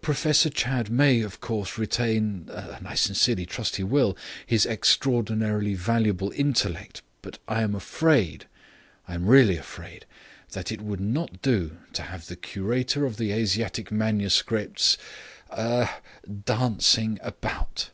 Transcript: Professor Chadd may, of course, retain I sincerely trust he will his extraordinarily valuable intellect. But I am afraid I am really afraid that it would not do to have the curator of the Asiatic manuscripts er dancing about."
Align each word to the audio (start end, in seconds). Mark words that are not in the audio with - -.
Professor 0.00 0.48
Chadd 0.48 0.88
may, 0.88 1.20
of 1.20 1.42
course, 1.42 1.76
retain 1.76 2.48
I 2.50 2.94
sincerely 2.94 3.44
trust 3.44 3.76
he 3.76 3.84
will 3.84 4.16
his 4.46 4.64
extraordinarily 4.64 5.74
valuable 5.74 6.32
intellect. 6.34 7.02
But 7.20 7.38
I 7.46 7.60
am 7.60 7.74
afraid 7.74 8.46
I 9.06 9.12
am 9.12 9.26
really 9.26 9.58
afraid 9.58 10.06
that 10.52 10.72
it 10.72 10.80
would 10.80 11.02
not 11.02 11.42
do 11.42 11.76
to 11.92 12.00
have 12.04 12.28
the 12.28 12.36
curator 12.36 13.04
of 13.04 13.18
the 13.18 13.30
Asiatic 13.32 13.92
manuscripts 13.92 14.96
er 15.52 15.90
dancing 16.46 17.18
about." 17.22 17.90